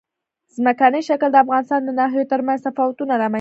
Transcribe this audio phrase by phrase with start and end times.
[0.55, 3.29] ځمکنی شکل د افغانستان د ناحیو ترمنځ تفاوتونه رامنځ ته کوي.